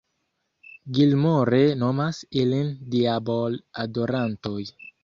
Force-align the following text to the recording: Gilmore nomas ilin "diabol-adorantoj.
Gilmore 0.99 1.59
nomas 1.83 2.23
ilin 2.45 2.75
"diabol-adorantoj. 2.97 4.61